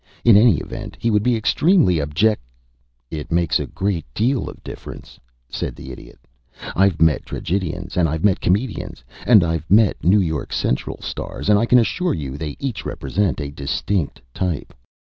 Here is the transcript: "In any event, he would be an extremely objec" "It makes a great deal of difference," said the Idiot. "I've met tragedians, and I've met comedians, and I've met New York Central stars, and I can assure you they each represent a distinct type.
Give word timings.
"In 0.23 0.35
any 0.35 0.57
event, 0.57 0.97
he 0.99 1.11
would 1.11 1.21
be 1.21 1.33
an 1.33 1.37
extremely 1.37 1.99
objec" 1.99 2.39
"It 3.11 3.31
makes 3.31 3.59
a 3.59 3.67
great 3.67 4.11
deal 4.15 4.49
of 4.49 4.63
difference," 4.63 5.19
said 5.47 5.75
the 5.75 5.91
Idiot. 5.91 6.17
"I've 6.75 6.99
met 6.99 7.23
tragedians, 7.23 7.95
and 7.97 8.09
I've 8.09 8.23
met 8.23 8.41
comedians, 8.41 9.03
and 9.27 9.43
I've 9.43 9.69
met 9.69 10.03
New 10.03 10.19
York 10.19 10.53
Central 10.53 10.99
stars, 11.03 11.49
and 11.49 11.59
I 11.59 11.67
can 11.67 11.77
assure 11.77 12.15
you 12.15 12.35
they 12.35 12.55
each 12.57 12.83
represent 12.83 13.39
a 13.39 13.51
distinct 13.51 14.21
type. 14.33 14.73